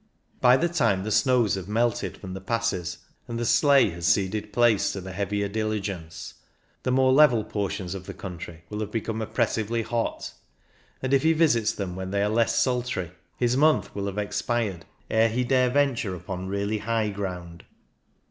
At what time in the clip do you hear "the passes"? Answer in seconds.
2.33-2.97